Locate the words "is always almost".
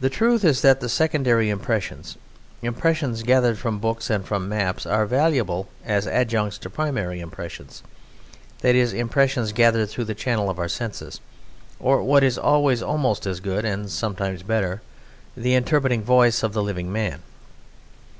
12.24-13.24